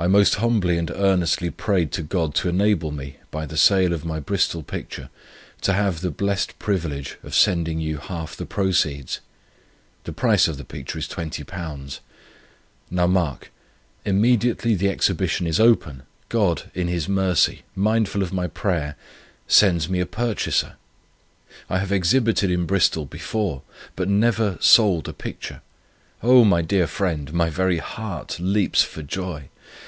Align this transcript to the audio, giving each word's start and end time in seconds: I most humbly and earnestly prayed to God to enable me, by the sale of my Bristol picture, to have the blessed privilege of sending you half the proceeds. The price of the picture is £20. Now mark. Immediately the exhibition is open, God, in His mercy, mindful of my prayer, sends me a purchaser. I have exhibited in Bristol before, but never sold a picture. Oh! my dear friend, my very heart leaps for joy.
I 0.00 0.06
most 0.06 0.36
humbly 0.36 0.78
and 0.78 0.92
earnestly 0.92 1.50
prayed 1.50 1.90
to 1.94 2.04
God 2.04 2.32
to 2.36 2.48
enable 2.48 2.92
me, 2.92 3.16
by 3.32 3.46
the 3.46 3.56
sale 3.56 3.92
of 3.92 4.04
my 4.04 4.20
Bristol 4.20 4.62
picture, 4.62 5.10
to 5.62 5.72
have 5.72 6.02
the 6.02 6.12
blessed 6.12 6.56
privilege 6.60 7.18
of 7.24 7.34
sending 7.34 7.80
you 7.80 7.96
half 7.96 8.36
the 8.36 8.46
proceeds. 8.46 9.18
The 10.04 10.12
price 10.12 10.46
of 10.46 10.56
the 10.56 10.62
picture 10.64 11.00
is 11.00 11.08
£20. 11.08 11.98
Now 12.92 13.08
mark. 13.08 13.50
Immediately 14.04 14.76
the 14.76 14.88
exhibition 14.88 15.48
is 15.48 15.58
open, 15.58 16.04
God, 16.28 16.70
in 16.76 16.86
His 16.86 17.08
mercy, 17.08 17.62
mindful 17.74 18.22
of 18.22 18.32
my 18.32 18.46
prayer, 18.46 18.94
sends 19.48 19.88
me 19.88 19.98
a 19.98 20.06
purchaser. 20.06 20.74
I 21.68 21.78
have 21.80 21.90
exhibited 21.90 22.52
in 22.52 22.66
Bristol 22.66 23.04
before, 23.04 23.62
but 23.96 24.08
never 24.08 24.58
sold 24.60 25.08
a 25.08 25.12
picture. 25.12 25.60
Oh! 26.22 26.44
my 26.44 26.62
dear 26.62 26.86
friend, 26.86 27.32
my 27.32 27.50
very 27.50 27.78
heart 27.78 28.38
leaps 28.38 28.84
for 28.84 29.02
joy. 29.02 29.48